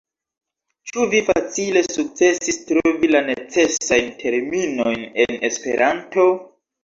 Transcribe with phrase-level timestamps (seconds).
[0.91, 6.27] Ĉu vi facile sukcesis trovi la necesajn terminojn en Esperanto?